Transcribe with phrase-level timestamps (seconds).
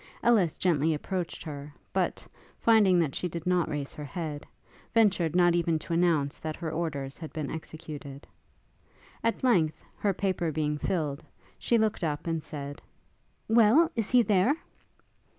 [0.23, 2.27] Ellis gently approached her; but,
[2.59, 4.47] finding that she did not raise her head,
[4.95, 8.25] ventured not even to announce that her orders had been executed.
[9.23, 11.23] At length, her paper being filled,
[11.59, 12.81] she looked up, and said,
[13.47, 13.91] 'Well!
[13.95, 14.55] is he there?'